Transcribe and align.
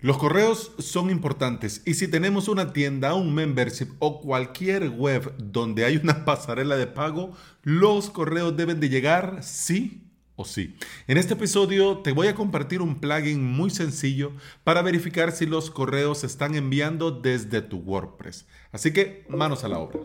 Los 0.00 0.16
correos 0.16 0.70
son 0.78 1.10
importantes 1.10 1.82
y 1.84 1.94
si 1.94 2.06
tenemos 2.06 2.46
una 2.46 2.72
tienda, 2.72 3.14
un 3.14 3.34
membership 3.34 3.88
o 3.98 4.20
cualquier 4.20 4.90
web 4.90 5.34
donde 5.38 5.84
hay 5.84 5.96
una 5.96 6.24
pasarela 6.24 6.76
de 6.76 6.86
pago, 6.86 7.32
los 7.64 8.08
correos 8.08 8.56
deben 8.56 8.78
de 8.78 8.90
llegar 8.90 9.42
sí 9.42 10.04
o 10.36 10.44
sí. 10.44 10.76
En 11.08 11.18
este 11.18 11.34
episodio 11.34 11.98
te 11.98 12.12
voy 12.12 12.28
a 12.28 12.36
compartir 12.36 12.80
un 12.80 13.00
plugin 13.00 13.44
muy 13.44 13.70
sencillo 13.70 14.30
para 14.62 14.82
verificar 14.82 15.32
si 15.32 15.46
los 15.46 15.68
correos 15.68 16.18
se 16.18 16.26
están 16.26 16.54
enviando 16.54 17.10
desde 17.10 17.60
tu 17.60 17.78
WordPress. 17.78 18.46
Así 18.70 18.92
que 18.92 19.26
manos 19.28 19.64
a 19.64 19.68
la 19.68 19.80
obra. 19.80 19.98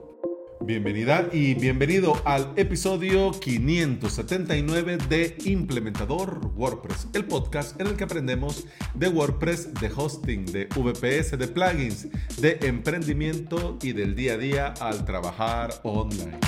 Bienvenida 0.65 1.27
y 1.33 1.55
bienvenido 1.55 2.21
al 2.23 2.53
episodio 2.55 3.31
579 3.31 4.97
de 5.09 5.35
Implementador 5.43 6.39
WordPress, 6.55 7.09
el 7.13 7.25
podcast 7.25 7.77
en 7.81 7.87
el 7.87 7.97
que 7.97 8.05
aprendemos 8.05 8.63
de 8.93 9.09
WordPress, 9.09 9.73
de 9.73 9.91
hosting, 9.93 10.45
de 10.45 10.67
VPS, 10.67 11.37
de 11.37 11.47
plugins, 11.49 12.07
de 12.39 12.59
emprendimiento 12.61 13.77
y 13.81 13.91
del 13.91 14.15
día 14.15 14.35
a 14.35 14.37
día 14.37 14.73
al 14.79 15.03
trabajar 15.03 15.73
online. 15.83 16.39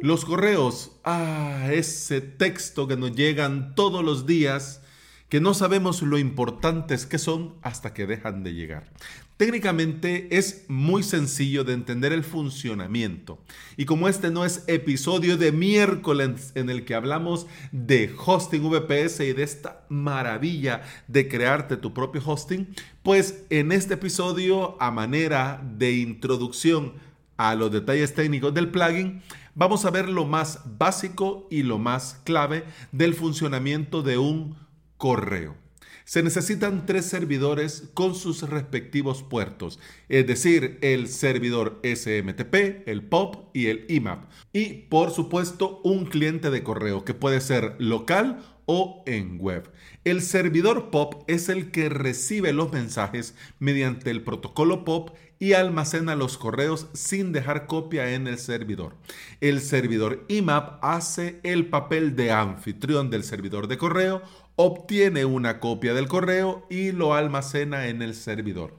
Los 0.00 0.24
correos, 0.24 0.92
ah, 1.02 1.70
ese 1.72 2.20
texto 2.20 2.86
que 2.86 2.96
nos 2.96 3.16
llegan 3.16 3.74
todos 3.74 4.04
los 4.04 4.24
días 4.24 4.82
que 5.28 5.40
no 5.40 5.52
sabemos 5.52 6.00
lo 6.02 6.16
importantes 6.18 7.06
que 7.06 7.18
son 7.18 7.56
hasta 7.62 7.92
que 7.92 8.06
dejan 8.06 8.44
de 8.44 8.54
llegar. 8.54 8.92
Técnicamente 9.36 10.28
es 10.38 10.64
muy 10.68 11.02
sencillo 11.02 11.64
de 11.64 11.72
entender 11.72 12.12
el 12.12 12.22
funcionamiento. 12.22 13.42
Y 13.76 13.84
como 13.84 14.06
este 14.06 14.30
no 14.30 14.44
es 14.44 14.62
episodio 14.68 15.36
de 15.36 15.50
miércoles 15.50 16.52
en 16.54 16.70
el 16.70 16.84
que 16.84 16.94
hablamos 16.94 17.48
de 17.72 18.14
hosting 18.16 18.62
VPS 18.62 19.20
y 19.20 19.32
de 19.32 19.42
esta 19.42 19.86
maravilla 19.88 20.82
de 21.08 21.26
crearte 21.26 21.76
tu 21.76 21.92
propio 21.92 22.22
hosting, 22.24 22.76
pues 23.02 23.44
en 23.50 23.72
este 23.72 23.94
episodio, 23.94 24.80
a 24.80 24.92
manera 24.92 25.60
de 25.76 25.94
introducción 25.94 26.92
a 27.36 27.56
los 27.56 27.72
detalles 27.72 28.14
técnicos 28.14 28.54
del 28.54 28.70
plugin, 28.70 29.20
vamos 29.56 29.84
a 29.84 29.90
ver 29.90 30.08
lo 30.08 30.26
más 30.26 30.60
básico 30.78 31.48
y 31.50 31.64
lo 31.64 31.78
más 31.78 32.20
clave 32.22 32.62
del 32.92 33.14
funcionamiento 33.14 34.02
de 34.02 34.16
un 34.16 34.56
correo. 34.96 35.63
Se 36.04 36.22
necesitan 36.22 36.84
tres 36.84 37.06
servidores 37.06 37.88
con 37.94 38.14
sus 38.14 38.42
respectivos 38.42 39.22
puertos, 39.22 39.80
es 40.10 40.26
decir, 40.26 40.78
el 40.82 41.08
servidor 41.08 41.80
SMTP, 41.82 42.86
el 42.86 43.02
POP 43.02 43.56
y 43.56 43.68
el 43.68 43.86
IMAP. 43.88 44.30
Y 44.52 44.82
por 44.90 45.12
supuesto 45.12 45.80
un 45.82 46.04
cliente 46.04 46.50
de 46.50 46.62
correo 46.62 47.06
que 47.06 47.14
puede 47.14 47.40
ser 47.40 47.76
local 47.78 48.42
o 48.66 49.02
en 49.06 49.38
web. 49.40 49.70
El 50.04 50.20
servidor 50.20 50.90
POP 50.90 51.24
es 51.26 51.48
el 51.48 51.70
que 51.70 51.88
recibe 51.88 52.52
los 52.52 52.70
mensajes 52.70 53.34
mediante 53.58 54.10
el 54.10 54.22
protocolo 54.22 54.84
POP 54.84 55.10
y 55.38 55.52
almacena 55.52 56.16
los 56.16 56.38
correos 56.38 56.86
sin 56.92 57.32
dejar 57.32 57.66
copia 57.66 58.14
en 58.14 58.26
el 58.26 58.38
servidor. 58.38 58.96
El 59.40 59.60
servidor 59.60 60.24
IMAP 60.28 60.82
hace 60.82 61.40
el 61.42 61.66
papel 61.66 62.16
de 62.16 62.30
anfitrión 62.30 63.10
del 63.10 63.24
servidor 63.24 63.68
de 63.68 63.78
correo 63.78 64.22
obtiene 64.56 65.24
una 65.24 65.60
copia 65.60 65.94
del 65.94 66.08
correo 66.08 66.66
y 66.70 66.92
lo 66.92 67.14
almacena 67.14 67.88
en 67.88 68.02
el 68.02 68.14
servidor. 68.14 68.74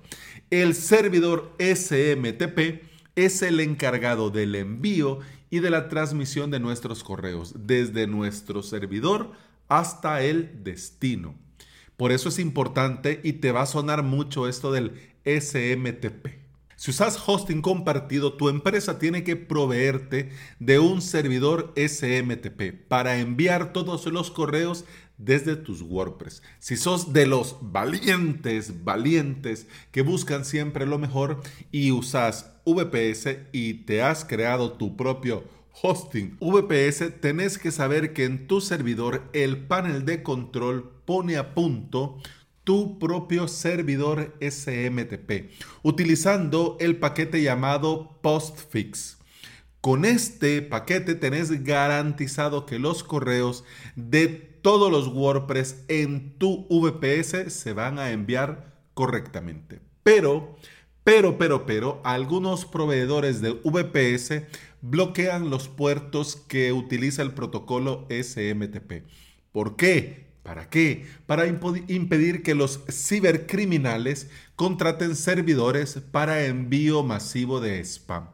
El 0.49 0.75
servidor 0.75 1.53
SMTP 1.59 2.83
es 3.15 3.41
el 3.41 3.59
encargado 3.59 4.29
del 4.29 4.55
envío 4.55 5.19
y 5.49 5.59
de 5.59 5.69
la 5.69 5.89
transmisión 5.89 6.51
de 6.51 6.59
nuestros 6.59 7.03
correos 7.03 7.53
desde 7.57 8.07
nuestro 8.07 8.63
servidor 8.63 9.31
hasta 9.67 10.21
el 10.21 10.63
destino. 10.63 11.35
Por 11.97 12.11
eso 12.11 12.29
es 12.29 12.39
importante 12.39 13.21
y 13.23 13.33
te 13.33 13.51
va 13.51 13.61
a 13.61 13.65
sonar 13.65 14.03
mucho 14.03 14.47
esto 14.47 14.71
del 14.71 14.93
SMTP. 15.25 16.44
Si 16.85 16.91
usas 16.91 17.17
hosting 17.25 17.63
compartido, 17.63 18.33
tu 18.33 18.47
empresa 18.47 18.99
tiene 18.99 19.23
que 19.23 19.35
proveerte 19.35 20.29
de 20.59 20.77
un 20.77 21.01
servidor 21.01 21.73
SMTP 21.75 22.87
para 22.87 23.17
enviar 23.17 23.73
todos 23.73 24.05
los 24.05 24.29
correos 24.29 24.85
desde 25.17 25.55
tus 25.55 25.81
WordPress. 25.81 26.43
Si 26.59 26.77
sos 26.77 27.11
de 27.11 27.25
los 27.25 27.57
valientes, 27.59 28.83
valientes 28.83 29.65
que 29.89 30.03
buscan 30.03 30.45
siempre 30.45 30.85
lo 30.85 30.99
mejor 30.99 31.41
y 31.71 31.89
usas 31.89 32.53
VPS 32.67 33.29
y 33.51 33.85
te 33.85 34.03
has 34.03 34.23
creado 34.23 34.73
tu 34.73 34.95
propio 34.95 35.43
hosting 35.81 36.37
VPS, 36.39 37.19
tenés 37.19 37.57
que 37.57 37.71
saber 37.71 38.13
que 38.13 38.25
en 38.25 38.45
tu 38.45 38.61
servidor 38.61 39.23
el 39.33 39.57
panel 39.65 40.05
de 40.05 40.21
control 40.21 40.91
pone 41.05 41.37
a 41.37 41.55
punto 41.55 42.19
tu 42.65 42.99
propio 42.99 43.47
servidor 43.47 44.35
SMTP 44.41 45.51
utilizando 45.83 46.75
el 46.81 46.97
paquete 46.97 47.41
llamado 47.41 48.19
Postfix. 48.21 49.17
Con 49.79 50.03
este 50.03 50.63
paquete 50.63 51.13
tenés 51.15 51.63
garantizado 51.63 52.65
que 52.65 52.79
los 52.79 53.03
correos 53.03 53.63
de 53.95 54.27
todos 54.27 54.91
los 54.91 55.07
WordPress 55.09 55.85
en 55.87 56.39
tu 56.39 56.67
VPS 56.69 57.53
se 57.53 57.73
van 57.73 57.99
a 57.99 58.11
enviar 58.11 58.73
correctamente. 58.95 59.79
Pero, 60.01 60.55
pero, 61.03 61.37
pero, 61.37 61.67
pero, 61.67 62.01
algunos 62.03 62.65
proveedores 62.65 63.41
de 63.41 63.51
VPS 63.51 64.41
bloquean 64.81 65.51
los 65.51 65.67
puertos 65.67 66.35
que 66.35 66.73
utiliza 66.73 67.21
el 67.21 67.33
protocolo 67.33 68.07
SMTP. 68.09 69.03
¿Por 69.51 69.75
qué? 69.75 70.25
¿Para 70.45 70.69
qué? 70.69 71.07
Para 71.25 71.47
impedir 71.47 72.43
que 72.43 72.53
los 72.53 72.81
cibercriminales 72.87 74.29
contraten 74.55 75.15
servidores 75.15 75.99
para 76.11 76.45
envío 76.45 77.01
masivo 77.01 77.59
de 77.59 77.79
spam. 77.83 78.29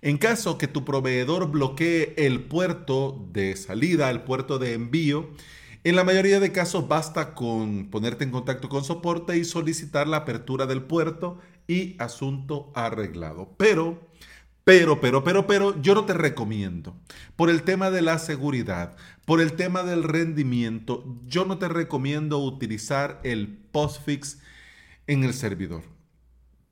En 0.00 0.16
caso 0.16 0.56
que 0.56 0.68
tu 0.68 0.86
proveedor 0.86 1.50
bloquee 1.50 2.14
el 2.16 2.44
puerto 2.44 3.28
de 3.30 3.56
salida, 3.56 4.08
el 4.08 4.22
puerto 4.22 4.58
de 4.58 4.72
envío, 4.72 5.28
en 5.84 5.96
la 5.96 6.04
mayoría 6.04 6.40
de 6.40 6.50
casos 6.50 6.88
basta 6.88 7.34
con 7.34 7.90
ponerte 7.90 8.24
en 8.24 8.30
contacto 8.30 8.70
con 8.70 8.82
soporte 8.82 9.36
y 9.36 9.44
solicitar 9.44 10.08
la 10.08 10.16
apertura 10.16 10.64
del 10.64 10.80
puerto 10.84 11.40
y 11.68 11.94
asunto 11.98 12.72
arreglado. 12.74 13.54
Pero 13.58 14.08
pero, 14.70 15.00
pero, 15.00 15.24
pero, 15.24 15.48
pero, 15.48 15.82
yo 15.82 15.96
no 15.96 16.04
te 16.04 16.12
recomiendo. 16.14 16.94
Por 17.34 17.50
el 17.50 17.64
tema 17.64 17.90
de 17.90 18.02
la 18.02 18.20
seguridad, 18.20 18.96
por 19.24 19.40
el 19.40 19.54
tema 19.54 19.82
del 19.82 20.04
rendimiento, 20.04 21.04
yo 21.26 21.44
no 21.44 21.58
te 21.58 21.66
recomiendo 21.66 22.38
utilizar 22.38 23.18
el 23.24 23.48
postfix 23.72 24.38
en 25.08 25.24
el 25.24 25.34
servidor. 25.34 25.82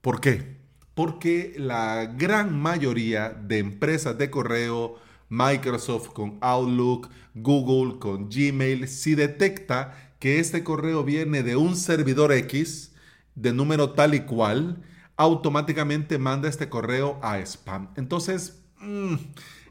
¿Por 0.01 0.21
qué? 0.21 0.59
Porque 0.95 1.55
la 1.57 2.07
gran 2.07 2.57
mayoría 2.57 3.31
de 3.31 3.59
empresas 3.59 4.17
de 4.17 4.31
correo, 4.31 4.95
Microsoft 5.29 6.11
con 6.11 6.39
Outlook, 6.41 7.11
Google 7.35 7.99
con 7.99 8.31
Gmail, 8.31 8.87
si 8.87 9.17
detecta 9.17 10.15
que 10.21 10.39
este 10.39 10.63
correo 10.63 11.03
viene 11.03 11.43
de 11.43 11.57
un 11.57 11.75
servidor 11.75 12.31
X, 12.31 12.93
de 13.35 13.53
número 13.53 13.91
tal 13.91 14.15
y 14.15 14.21
cual, 14.21 14.85
automáticamente 15.19 16.17
manda 16.17 16.49
este 16.49 16.71
correo 16.71 17.19
a 17.23 17.39
spam. 17.41 17.91
Entonces, 17.97 18.63
mm, 18.81 19.17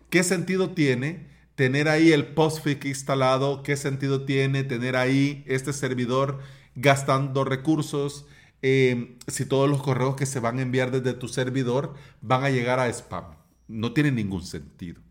¿qué 0.09 0.21
sentido 0.23 0.71
tiene 0.71 1.25
tener 1.55 1.87
ahí 1.89 2.11
el 2.11 2.27
postfix 2.27 2.85
instalado? 2.85 3.63
¿Qué 3.63 3.77
sentido 3.77 4.25
tiene 4.25 4.63
tener 4.63 4.95
ahí 4.95 5.43
este 5.47 5.73
servidor 5.73 6.39
gastando 6.75 7.45
recursos? 7.45 8.27
Eh, 8.61 9.17
si 9.27 9.45
todos 9.45 9.69
los 9.69 9.81
correos 9.81 10.15
que 10.15 10.25
se 10.25 10.39
van 10.39 10.59
a 10.59 10.63
enviar 10.63 10.91
desde 10.91 11.13
tu 11.13 11.27
servidor 11.27 11.95
van 12.21 12.43
a 12.43 12.49
llegar 12.49 12.79
a 12.79 12.89
spam. 12.89 13.35
No 13.69 13.93
tiene 13.93 14.11
ningún 14.11 14.43
sentido. 14.43 15.01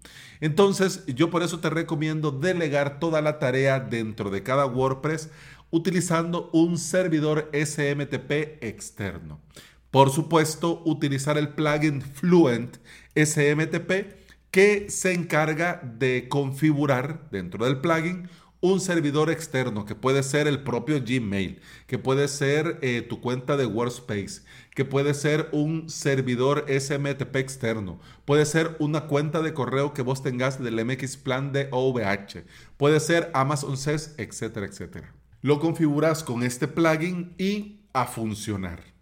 Entonces, 0.41 1.05
yo 1.07 1.31
por 1.31 1.43
eso 1.43 1.61
te 1.61 1.71
recomiendo 1.71 2.31
delegar 2.31 3.01
toda 3.01 3.23
la 3.23 3.39
tarea 3.39 3.81
dentro 3.81 4.31
de 4.31 4.43
cada 4.43 4.67
WordPress 4.67 5.31
utilizando 5.71 6.51
un 6.53 6.79
servidor 6.79 7.51
SMTP 7.53 8.63
externo. 8.63 9.41
Por 9.97 10.11
supuesto, 10.11 10.83
utilizar 10.85 11.39
el 11.39 11.55
plugin 11.55 12.03
Fluent 12.03 12.77
SMTP 13.15 14.13
que 14.51 14.91
se 14.91 15.15
encarga 15.15 15.81
de 15.83 16.29
configurar 16.29 17.31
dentro 17.31 17.65
del 17.65 17.81
plugin 17.81 18.29
un 18.61 18.81
servidor 18.81 19.31
externo 19.31 19.87
que 19.87 19.95
puede 19.95 20.23
ser 20.23 20.49
el 20.49 20.63
propio 20.63 21.01
Gmail, 21.03 21.63
que 21.87 21.99
puede 21.99 22.29
ser 22.29 22.79
eh, 22.83 23.01
tu 23.09 23.23
cuenta 23.23 23.57
de 23.57 23.65
Workspace, 23.65 24.43
que 24.75 24.85
puede 24.85 25.15
ser 25.15 25.49
un 25.53 25.89
servidor 25.89 26.67
SMTP 26.69 27.37
externo, 27.37 27.99
puede 28.27 28.45
ser 28.45 28.77
una 28.79 29.07
cuenta 29.07 29.41
de 29.41 29.55
correo 29.55 29.95
que 29.95 30.03
vos 30.03 30.23
tengas 30.23 30.63
del 30.63 30.85
MX 30.85 31.17
Plan 31.17 31.53
de 31.53 31.69
OVH, 31.71 32.45
puede 32.77 33.01
ser 33.01 33.31
Amazon 33.33 33.79
SES, 33.79 34.15
etcétera, 34.19 34.67
etcétera. 34.67 35.15
Lo 35.41 35.59
configuras 35.59 36.23
con 36.23 36.43
este 36.43 36.69
plugin 36.69 37.35
y 37.39 37.81
a 37.95 38.05
funcionar. 38.05 38.96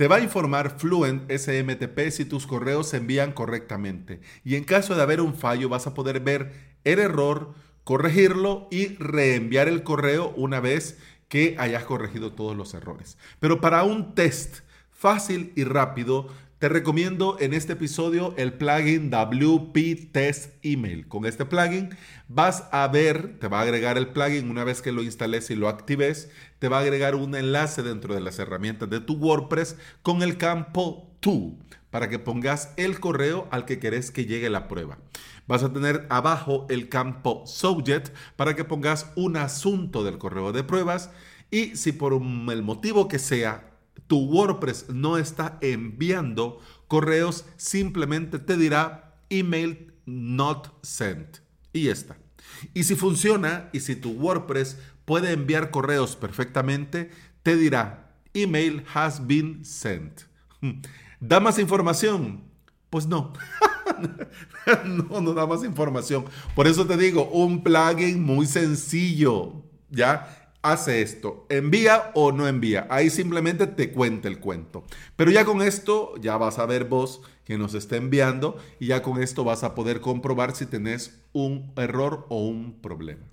Te 0.00 0.08
va 0.08 0.16
a 0.16 0.20
informar 0.20 0.78
Fluent 0.78 1.30
SMTP 1.30 2.08
si 2.10 2.24
tus 2.24 2.46
correos 2.46 2.88
se 2.88 2.96
envían 2.96 3.32
correctamente. 3.32 4.22
Y 4.44 4.54
en 4.54 4.64
caso 4.64 4.94
de 4.94 5.02
haber 5.02 5.20
un 5.20 5.34
fallo 5.34 5.68
vas 5.68 5.86
a 5.86 5.92
poder 5.92 6.20
ver 6.20 6.54
el 6.84 7.00
error, 7.00 7.52
corregirlo 7.84 8.66
y 8.70 8.96
reenviar 8.96 9.68
el 9.68 9.82
correo 9.82 10.32
una 10.38 10.58
vez 10.58 10.96
que 11.28 11.54
hayas 11.58 11.84
corregido 11.84 12.32
todos 12.32 12.56
los 12.56 12.72
errores. 12.72 13.18
Pero 13.40 13.60
para 13.60 13.82
un 13.82 14.14
test 14.14 14.60
fácil 14.90 15.52
y 15.54 15.64
rápido, 15.64 16.28
te 16.60 16.68
recomiendo 16.68 17.38
en 17.40 17.54
este 17.54 17.72
episodio 17.72 18.34
el 18.36 18.52
plugin 18.52 19.08
WP 19.08 20.12
Test 20.12 20.52
Email. 20.62 21.08
Con 21.08 21.24
este 21.24 21.46
plugin 21.46 21.88
vas 22.28 22.64
a 22.70 22.86
ver, 22.88 23.38
te 23.38 23.48
va 23.48 23.60
a 23.60 23.62
agregar 23.62 23.96
el 23.96 24.08
plugin 24.08 24.50
una 24.50 24.62
vez 24.62 24.82
que 24.82 24.92
lo 24.92 25.02
instales 25.02 25.48
y 25.48 25.56
lo 25.56 25.70
actives, 25.70 26.30
te 26.58 26.68
va 26.68 26.76
a 26.76 26.80
agregar 26.82 27.14
un 27.14 27.34
enlace 27.34 27.82
dentro 27.82 28.14
de 28.14 28.20
las 28.20 28.38
herramientas 28.38 28.90
de 28.90 29.00
tu 29.00 29.14
WordPress 29.14 29.78
con 30.02 30.22
el 30.22 30.36
campo 30.36 31.10
To 31.20 31.54
para 31.88 32.10
que 32.10 32.18
pongas 32.18 32.74
el 32.76 33.00
correo 33.00 33.48
al 33.50 33.64
que 33.64 33.78
querés 33.78 34.10
que 34.10 34.26
llegue 34.26 34.50
la 34.50 34.68
prueba. 34.68 34.98
Vas 35.46 35.62
a 35.62 35.72
tener 35.72 36.06
abajo 36.10 36.66
el 36.68 36.90
campo 36.90 37.42
Subject 37.46 38.10
para 38.36 38.54
que 38.54 38.66
pongas 38.66 39.10
un 39.16 39.38
asunto 39.38 40.04
del 40.04 40.18
correo 40.18 40.52
de 40.52 40.62
pruebas 40.62 41.08
y 41.50 41.74
si 41.76 41.92
por 41.92 42.12
el 42.12 42.62
motivo 42.62 43.08
que 43.08 43.18
sea 43.18 43.69
tu 44.06 44.18
WordPress 44.18 44.88
no 44.88 45.18
está 45.18 45.58
enviando 45.60 46.60
correos, 46.88 47.44
simplemente 47.56 48.38
te 48.38 48.56
dirá 48.56 49.14
email 49.28 49.92
not 50.06 50.72
sent. 50.82 51.38
Y 51.72 51.84
ya 51.84 51.92
está. 51.92 52.16
Y 52.74 52.84
si 52.84 52.96
funciona 52.96 53.70
y 53.72 53.80
si 53.80 53.96
tu 53.96 54.10
WordPress 54.12 54.78
puede 55.04 55.32
enviar 55.32 55.70
correos 55.70 56.16
perfectamente, 56.16 57.10
te 57.42 57.56
dirá 57.56 58.12
email 58.34 58.84
has 58.92 59.26
been 59.26 59.64
sent. 59.64 60.22
¿Da 61.20 61.40
más 61.40 61.58
información? 61.58 62.44
Pues 62.90 63.06
no. 63.06 63.32
no, 64.84 65.20
no 65.20 65.32
da 65.32 65.46
más 65.46 65.64
información. 65.64 66.24
Por 66.54 66.66
eso 66.66 66.86
te 66.86 66.96
digo, 66.96 67.28
un 67.30 67.62
plugin 67.62 68.22
muy 68.22 68.46
sencillo. 68.46 69.64
¿Ya? 69.90 70.39
Hace 70.62 71.02
esto, 71.02 71.46
envía 71.48 72.10
o 72.14 72.32
no 72.32 72.46
envía. 72.46 72.86
Ahí 72.90 73.10
simplemente 73.10 73.66
te 73.66 73.92
cuenta 73.92 74.28
el 74.28 74.40
cuento. 74.40 74.84
Pero 75.16 75.30
ya 75.30 75.44
con 75.44 75.62
esto, 75.62 76.14
ya 76.20 76.36
vas 76.36 76.58
a 76.58 76.66
ver 76.66 76.84
vos 76.84 77.22
que 77.44 77.58
nos 77.58 77.74
está 77.74 77.96
enviando 77.96 78.56
y 78.78 78.88
ya 78.88 79.02
con 79.02 79.22
esto 79.22 79.44
vas 79.44 79.64
a 79.64 79.74
poder 79.74 80.00
comprobar 80.00 80.54
si 80.54 80.66
tenés 80.66 81.20
un 81.32 81.72
error 81.76 82.26
o 82.28 82.46
un 82.46 82.80
problema. 82.80 83.26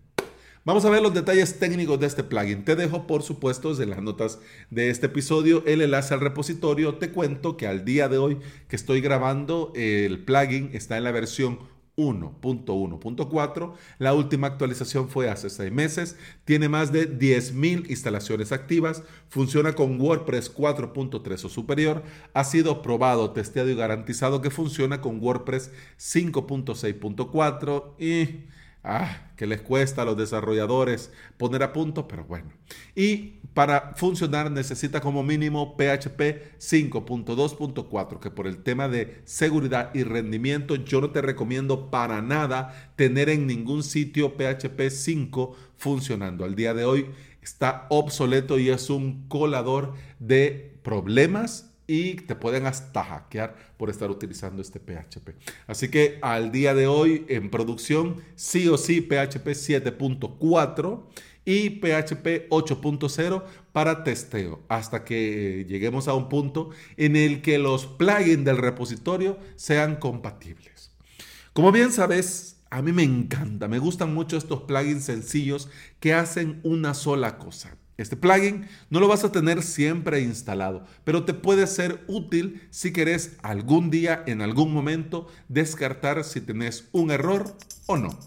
Vamos 0.68 0.84
a 0.84 0.90
ver 0.90 1.02
los 1.02 1.14
detalles 1.14 1.60
técnicos 1.60 1.98
de 1.98 2.08
este 2.08 2.26
plugin. 2.26 2.66
Te 2.66 2.76
dejo, 2.76 3.08
por 3.08 3.24
supuesto, 3.24 3.70
desde 3.70 3.86
las 3.86 4.02
notas 4.02 4.40
de 4.70 4.90
este 4.90 5.06
episodio 5.06 5.64
el 5.66 5.82
enlace 5.82 6.14
al 6.14 6.20
repositorio. 6.20 6.96
Te 6.96 7.12
cuento 7.12 7.56
que 7.56 7.68
al 7.68 7.86
día 7.86 8.10
de 8.10 8.18
hoy 8.18 8.40
que 8.68 8.76
estoy 8.76 9.00
grabando, 9.00 9.72
el 9.76 10.26
plugin 10.26 10.72
está 10.74 10.98
en 10.98 11.06
la 11.06 11.12
versión 11.12 11.60
1.1.4. 11.98 13.74
La 13.98 14.14
última 14.14 14.46
actualización 14.46 15.10
fue 15.10 15.30
hace 15.30 15.50
seis 15.50 15.72
meses. 15.72 16.16
Tiene 16.46 16.70
más 16.70 16.92
de 16.92 17.10
10.000 17.10 17.90
instalaciones 17.90 18.52
activas. 18.52 19.02
Funciona 19.30 19.74
con 19.74 20.00
WordPress 20.00 20.54
4.3 20.56 21.46
o 21.46 21.50
superior. 21.50 22.04
Ha 22.36 22.44
sido 22.44 22.84
probado, 22.84 23.32
testeado 23.32 23.70
y 23.70 23.76
garantizado 23.76 24.42
que 24.42 24.52
funciona 24.52 25.02
con 25.02 25.20
WordPress 25.20 25.72
5.6.4 25.98 27.96
y 27.98 28.46
Ah, 28.90 29.32
que 29.36 29.46
les 29.48 29.60
cuesta 29.60 30.04
a 30.04 30.06
los 30.06 30.16
desarrolladores 30.16 31.12
poner 31.36 31.62
a 31.62 31.74
punto, 31.74 32.08
pero 32.08 32.24
bueno. 32.24 32.54
Y 32.96 33.42
para 33.54 33.96
funcionar 33.98 34.50
necesita 34.50 35.02
como 35.02 35.24
mínimo 35.24 35.76
PHP 35.76 36.56
5.2.4, 36.58 38.22
que 38.22 38.32
por 38.32 38.48
el 38.48 38.64
tema 38.64 38.88
de 38.88 39.20
seguridad 39.26 39.94
y 39.94 40.04
rendimiento 40.04 40.78
yo 40.78 41.02
no 41.02 41.12
te 41.12 41.22
recomiendo 41.22 41.92
para 41.92 42.22
nada 42.22 42.94
tener 42.96 43.28
en 43.28 43.46
ningún 43.46 43.84
sitio 43.84 44.38
PHP 44.38 44.90
5 44.90 45.54
funcionando. 45.76 46.46
Al 46.46 46.56
día 46.56 46.74
de 46.74 46.86
hoy 46.86 47.08
está 47.42 47.88
obsoleto 47.90 48.58
y 48.58 48.70
es 48.70 48.90
un 48.90 49.28
colador 49.28 49.96
de 50.20 50.80
problemas 50.82 51.74
y 51.88 52.16
te 52.16 52.36
pueden 52.36 52.68
hasta 52.68 53.04
hackear 53.04 53.56
por 53.78 53.90
estar 53.90 54.12
utilizando 54.12 54.62
este 54.62 54.80
PHP. 54.80 55.30
Así 55.66 55.90
que 55.90 56.20
al 56.22 56.52
día 56.52 56.76
de 56.76 56.86
hoy 56.86 57.26
en 57.30 57.50
producción, 57.50 58.22
sí 58.36 58.68
o 58.68 58.78
sí 58.78 59.02
PHP 59.02 59.48
7.4 59.48 61.04
y 61.46 61.70
PHP 61.70 62.50
8.0 62.50 63.44
para 63.72 64.04
testeo 64.04 64.64
hasta 64.68 65.06
que 65.06 65.66
lleguemos 65.68 66.10
a 66.10 66.14
un 66.14 66.28
punto 66.28 66.72
en 66.98 67.16
el 67.16 67.42
que 67.42 67.58
los 67.58 67.86
plugins 67.86 68.44
del 68.44 68.58
repositorio 68.58 69.40
sean 69.56 69.96
compatibles. 69.96 70.92
Como 71.54 71.72
bien 71.72 71.94
sabes, 71.94 72.58
a 72.70 72.82
mí 72.82 72.92
me 72.92 73.04
encanta, 73.04 73.70
me 73.70 73.80
gustan 73.80 74.14
mucho 74.14 74.36
estos 74.36 74.64
plugins 74.64 75.06
sencillos 75.06 75.70
que 76.02 76.14
hacen 76.14 76.60
una 76.64 76.94
sola 76.94 77.38
cosa 77.38 77.78
este 77.98 78.16
plugin 78.16 78.68
no 78.90 79.00
lo 79.00 79.08
vas 79.08 79.24
a 79.24 79.32
tener 79.32 79.64
siempre 79.64 80.22
instalado, 80.22 80.86
pero 81.04 81.26
te 81.26 81.34
puede 81.34 81.68
ser 81.68 82.04
útil 82.08 82.62
si 82.70 82.94
querés 82.94 83.38
algún 83.42 83.90
día, 83.90 84.24
en 84.28 84.42
algún 84.42 84.72
momento, 84.72 85.28
descartar 85.50 86.24
si 86.24 86.42
tenés 86.42 86.88
un 86.92 87.12
error 87.12 87.56
o 87.88 87.98
no. 87.98 88.18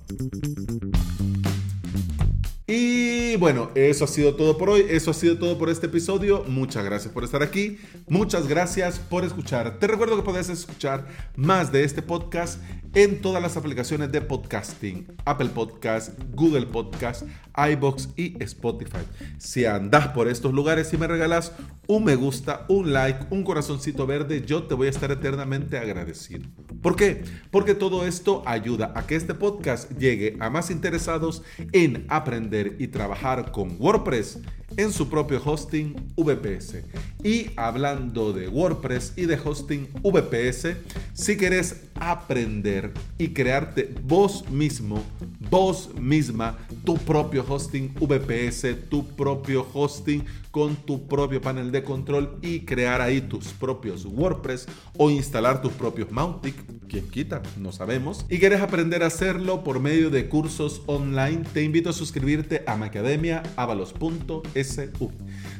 Y 2.72 3.34
bueno, 3.38 3.72
eso 3.74 4.04
ha 4.04 4.06
sido 4.06 4.36
todo 4.36 4.56
por 4.56 4.70
hoy, 4.70 4.86
eso 4.88 5.10
ha 5.10 5.14
sido 5.14 5.38
todo 5.38 5.58
por 5.58 5.70
este 5.70 5.86
episodio. 5.86 6.44
Muchas 6.46 6.84
gracias 6.84 7.12
por 7.12 7.24
estar 7.24 7.42
aquí, 7.42 7.78
muchas 8.06 8.46
gracias 8.46 9.00
por 9.00 9.24
escuchar. 9.24 9.80
Te 9.80 9.88
recuerdo 9.88 10.14
que 10.14 10.22
puedes 10.22 10.48
escuchar 10.48 11.08
más 11.34 11.72
de 11.72 11.82
este 11.82 12.00
podcast 12.00 12.62
en 12.94 13.20
todas 13.20 13.42
las 13.42 13.56
aplicaciones 13.56 14.12
de 14.12 14.20
podcasting, 14.20 15.08
Apple 15.24 15.48
Podcast, 15.48 16.16
Google 16.32 16.66
Podcast, 16.66 17.24
iBox 17.72 18.10
y 18.14 18.40
Spotify. 18.40 19.02
Si 19.38 19.64
andas 19.64 20.06
por 20.10 20.28
estos 20.28 20.54
lugares 20.54 20.92
y 20.92 20.96
me 20.96 21.08
regalas 21.08 21.50
un 21.88 22.04
me 22.04 22.14
gusta, 22.14 22.66
un 22.68 22.92
like, 22.92 23.26
un 23.30 23.42
corazoncito 23.42 24.06
verde, 24.06 24.44
yo 24.46 24.62
te 24.62 24.74
voy 24.74 24.86
a 24.86 24.90
estar 24.90 25.10
eternamente 25.10 25.76
agradecido. 25.76 26.44
¿Por 26.82 26.96
qué? 26.96 27.24
Porque 27.50 27.74
todo 27.74 28.06
esto 28.06 28.42
ayuda 28.46 28.92
a 28.94 29.06
que 29.06 29.14
este 29.14 29.34
podcast 29.34 29.90
llegue 29.98 30.36
a 30.40 30.48
más 30.48 30.70
interesados 30.70 31.42
en 31.72 32.06
aprender 32.08 32.76
y 32.78 32.88
trabajar 32.88 33.52
con 33.52 33.76
WordPress 33.78 34.38
en 34.76 34.92
su 34.92 35.10
propio 35.10 35.42
hosting 35.44 35.94
VPS. 36.16 36.82
Y 37.22 37.50
hablando 37.56 38.32
de 38.32 38.48
WordPress 38.48 39.12
y 39.16 39.26
de 39.26 39.38
hosting 39.42 39.88
VPS, 40.02 40.76
si 41.12 41.36
quieres 41.36 41.89
aprender 42.00 42.92
y 43.18 43.28
crearte 43.28 43.94
vos 44.02 44.48
mismo, 44.50 45.02
vos 45.50 45.90
misma, 45.94 46.58
tu 46.84 46.96
propio 46.96 47.44
hosting 47.46 47.94
VPS, 47.94 48.88
tu 48.88 49.06
propio 49.06 49.66
hosting 49.72 50.24
con 50.50 50.74
tu 50.74 51.06
propio 51.06 51.40
panel 51.40 51.70
de 51.70 51.84
control 51.84 52.38
y 52.42 52.60
crear 52.60 53.00
ahí 53.00 53.20
tus 53.20 53.48
propios 53.48 54.04
WordPress 54.04 54.66
o 54.96 55.10
instalar 55.10 55.62
tus 55.62 55.72
propios 55.72 56.10
Mautic, 56.10 56.56
quien 56.90 57.08
quita, 57.08 57.40
no 57.56 57.72
sabemos. 57.72 58.26
Y 58.28 58.38
quieres 58.38 58.60
aprender 58.60 59.02
a 59.02 59.06
hacerlo 59.06 59.64
por 59.64 59.80
medio 59.80 60.10
de 60.10 60.28
cursos 60.28 60.82
online, 60.86 61.44
te 61.52 61.62
invito 61.62 61.90
a 61.90 61.92
suscribirte 61.92 62.64
a 62.66 62.76
macademiaavalos.su, 62.76 65.12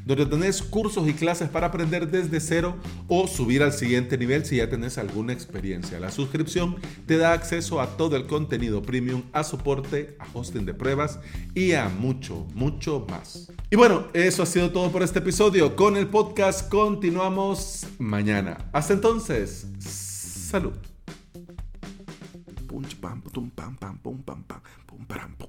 donde 0.05 0.27
tenés 0.27 0.63
cursos 0.63 1.09
y 1.09 1.15
clases 1.15 1.49
para 1.49 1.69
aprender 1.69 2.11
desde 2.11 2.41
cero 2.41 2.77
o 3.09 3.29
subir 3.29 3.63
al 3.63 3.73
siguiente 3.73 4.19
nivel 4.19 4.45
si 4.45 4.57
ya 4.57 4.69
tenés 4.69 4.99
alguna 4.99 5.33
experiencia. 5.33 6.01
La 6.01 6.11
suscripción 6.11 6.75
te 7.07 7.17
da 7.17 7.33
acceso 7.33 7.81
a 7.81 7.97
todo 7.97 8.17
el 8.17 8.27
contenido 8.27 8.83
premium, 8.83 9.23
a 9.33 9.45
soporte, 9.45 10.17
a 10.19 10.27
hosting 10.35 10.67
de 10.67 10.75
pruebas 10.75 11.21
y 11.55 11.73
a 11.73 11.89
mucho, 11.89 12.47
mucho 12.55 13.07
más. 13.09 13.53
Y 13.71 13.77
bueno, 13.77 14.09
eso 14.13 14.43
ha 14.43 14.47
sido 14.47 14.71
todo 14.71 14.91
por 14.91 15.05
este 15.05 15.21
episodio. 15.21 15.77
Con 15.77 15.97
el 15.97 16.09
podcast 16.09 16.69
continuamos 16.69 17.87
mañana. 17.99 18.69
Hasta 18.73 18.95
entonces, 18.95 19.69
salud 19.79 20.73
tum, 23.33 23.51
pam, 23.51 23.75
pam, 23.77 23.97
pum, 23.99 24.19
pam, 24.23 24.43
pam, 24.43 24.61
pum, 24.87 25.05
pam, 25.07 25.40